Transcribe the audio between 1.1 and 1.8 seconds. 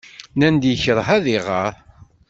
ad iɣer.